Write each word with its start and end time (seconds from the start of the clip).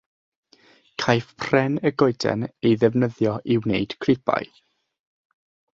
Caiff 1.03 1.27
pren 1.43 1.77
y 1.89 1.91
goeden 2.03 2.47
ei 2.49 2.73
ddefnyddio 2.85 3.35
i 3.57 3.61
wneud 3.67 3.97
cribau. 4.07 4.53